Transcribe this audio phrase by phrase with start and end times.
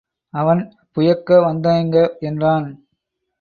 [0.33, 0.61] அவன்,
[0.93, 2.67] புயக்க வந்தேங்க—என்றான்.